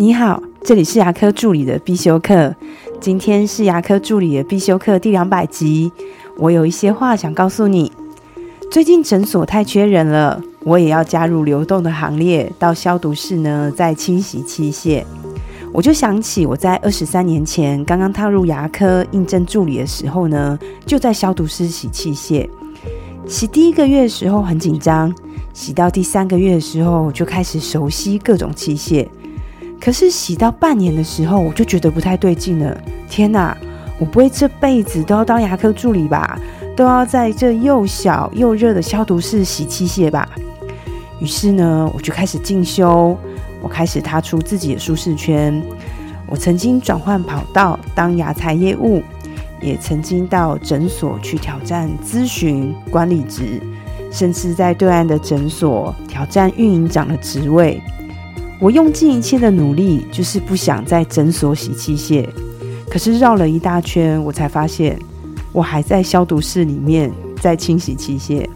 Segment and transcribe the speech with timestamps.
[0.00, 2.54] 你好，这里是牙科助理的必修课。
[3.00, 5.90] 今天是牙科助理的必修课第两百集。
[6.36, 7.90] 我有一些话想告诉你。
[8.70, 15.02] 最近诊所太缺人了，我也要加入流动的行列，到消毒室呢，在清洗器械。
[15.72, 20.56] 我就想起我在二十三年前刚刚踏入牙科应征助理的时候呢，
[20.86, 22.48] 就在消毒室洗器械。
[23.26, 25.12] 洗第一个月的时候很紧张，
[25.52, 29.04] 洗到第三个月的时候就开始熟悉各种器械。
[29.80, 32.76] 可是洗到半年的时候，我就觉得不太对劲了。
[33.08, 33.56] 天哪，
[33.98, 36.38] 我不会这辈子都要当牙科助理吧？
[36.76, 40.28] 都要在这又小又热的消毒室洗器械吧？
[41.20, 43.16] 于是呢，我就开始进修，
[43.60, 45.60] 我开始踏出自己的舒适圈。
[46.26, 49.02] 我曾经转换跑道当牙材业务，
[49.60, 53.60] 也曾经到诊所去挑战咨询管理职，
[54.12, 57.80] 甚至在对岸的诊所挑战运营长的职位。
[58.60, 62.28] 我用尽一切的努力，就是不想在诊所洗器械。
[62.90, 64.98] 可是绕了一大圈，我才发现，
[65.52, 68.48] 我还在消毒室里面在清洗器械。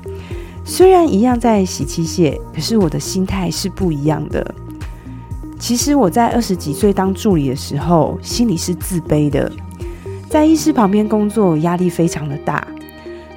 [0.64, 4.54] 虽然一样在洗器械，可是我的心态是不一样的。
[5.56, 9.50] 其实我在二十几岁当助理的时候，心里是自卑的，
[10.28, 12.66] 在医师旁边工作压力非常的大，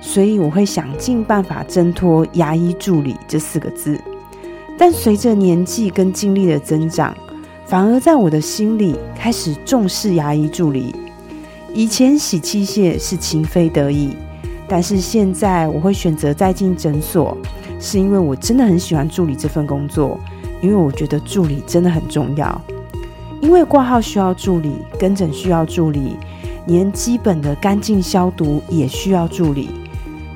[0.01, 4.01] 所以我会想尽办法挣脱“牙医助理”这四个字。
[4.77, 7.15] 但随着年纪跟经历的增长，
[7.65, 10.93] 反而在我的心里开始重视牙医助理。
[11.73, 14.15] 以前洗器械是情非得已，
[14.67, 17.37] 但是现在我会选择再进诊所，
[17.79, 20.19] 是因为我真的很喜欢助理这份工作，
[20.61, 22.61] 因为我觉得助理真的很重要。
[23.41, 26.17] 因为挂号需要助理，跟诊需要助理，
[26.67, 29.69] 连基本的干净消毒也需要助理。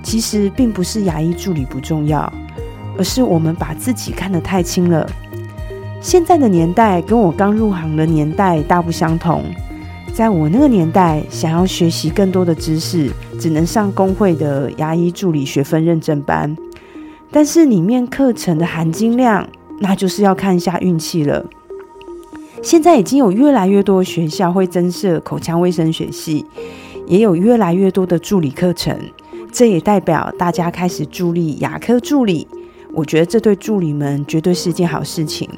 [0.03, 2.31] 其实并不是牙医助理不重要。
[2.99, 5.09] 而是我们把自己看得太轻了。
[6.01, 9.45] 现在的年代跟我刚入行的年代大不相同。
[10.13, 16.53] 在我那个年代，想要学习更多的知识，只能上工会的牙医助理学分认证班。
[17.31, 19.47] 但是里面课程的含金量，
[19.79, 21.45] 那就是要看一下运气了。
[22.61, 26.45] 现在已经有越来越多学校会增设口腔卫生学系，
[27.07, 28.93] 也有越来越多的助理课程。
[29.53, 32.45] 这也代表大家开始助力牙科助理。
[32.93, 35.49] 我觉得这对助理们绝对是件好事情，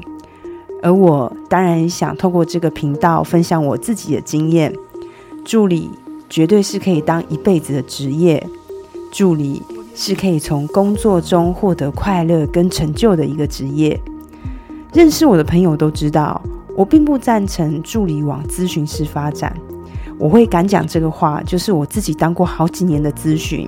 [0.83, 4.73] 而我当然想透过这个频道分享我自己的经验。
[5.43, 5.89] 助理
[6.29, 8.45] 绝对是可以当一辈子的职业，
[9.11, 9.61] 助理
[9.95, 13.99] 是可以从工作中获得快乐跟成就的一个职业。
[14.93, 16.39] 认识我的朋友都知道，
[16.75, 19.55] 我并不赞成助理往咨询师发展。
[20.19, 23.67] 我会敢讲这个话，就是我自己当过好几年的咨询，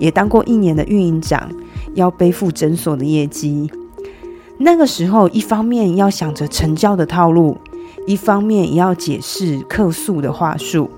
[0.00, 1.48] 也当过一年的运营长。
[1.94, 3.70] 要背负诊所的业绩，
[4.58, 7.56] 那个时候，一方面要想着成交的套路，
[8.06, 10.90] 一方面也要解释客诉的话术。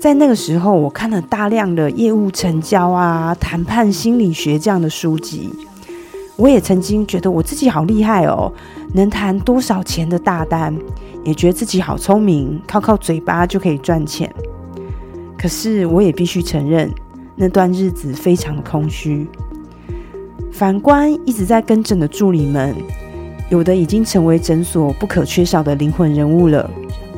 [0.00, 5.50] 在那个时候，我看了大量的业务成交啊、谈判心理学这样的书籍。
[6.36, 8.52] 我也曾经觉得我自己好厉害哦，
[8.94, 10.72] 能谈多少钱的大单，
[11.24, 14.32] 也觉得自己好聪明，靠靠嘴巴就可以赚钱。
[15.36, 16.88] 可是，我也必须承认，
[17.34, 19.26] 那段日子非常的空虚。
[20.52, 22.74] 反观一直在跟诊的助理们，
[23.48, 26.68] 有的已经成为诊所不可缺少的灵魂人物了。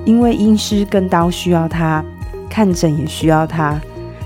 [0.05, 2.05] 因为医师跟刀需要他，
[2.49, 3.81] 看诊也需要他，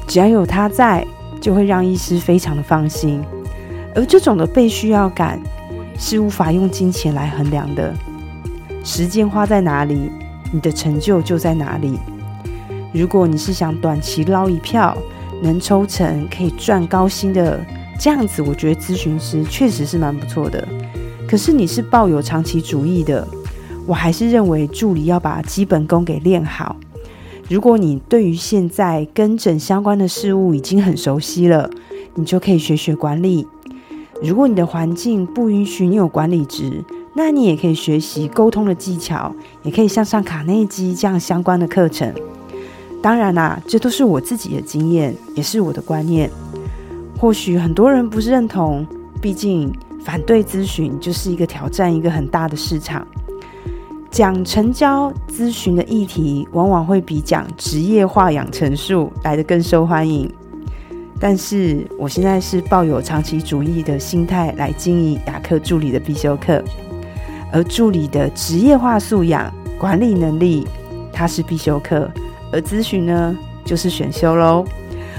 [0.07, 1.07] 只要有他在，
[1.41, 3.23] 就会让医师非常的放心。
[3.95, 5.41] 而这种的被需要感，
[5.99, 7.95] 是无法用金钱来衡量的。
[8.83, 10.11] 时间花在哪里，
[10.53, 11.99] 你的成就就在哪里。
[12.93, 14.97] 如果你是想短期捞一票，
[15.43, 17.61] 能抽成可以赚高薪的。
[17.99, 20.67] 这样子，我觉得咨询师确实是蛮不错的。
[21.27, 23.27] 可是你是抱有长期主义的，
[23.87, 26.77] 我还是认为助理要把基本功给练好。
[27.49, 31.71] 如果你对于现在跟诊相关的事物已经很熟悉了，
[32.15, 33.47] 你就可以学学管理。
[34.23, 36.85] 如果你的环境不允许你有管理职，
[37.15, 42.15] 那你也可以学习沟通的技巧，也可以像上卡内基这样相关的课程。
[43.03, 46.31] 当然啦，这都是我自己的经验，也是我的观念。
[47.19, 48.87] 或许很多人不是认同，
[49.21, 49.73] 毕竟
[50.05, 53.07] 反对咨询就是一个挑战，一个很大的市场。
[54.11, 60.31] 讲成交咨询的议题，往往会比讲职业化养成术来的更受欢迎。
[61.19, 66.63] 但是我现在是抱有长期主义的心态来经营雅克助理的必修课，
[67.53, 70.67] 而助理的职业化素养、管理能力，
[71.13, 72.11] 它是必修课，
[72.53, 74.65] 而咨询呢，就是选修喽。